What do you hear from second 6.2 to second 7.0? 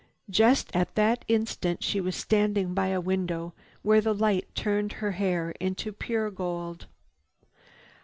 gold.